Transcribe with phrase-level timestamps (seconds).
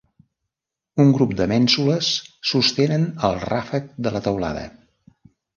[1.03, 2.09] Un grup de mènsules
[2.53, 4.65] sostenen el ràfec de la teulada.